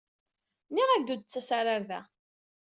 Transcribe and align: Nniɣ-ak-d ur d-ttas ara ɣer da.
Nniɣ-ak-d 0.69 1.11
ur 1.13 1.19
d-ttas 1.19 1.49
ara 1.59 1.71
ɣer 1.73 1.81
da. 1.89 1.99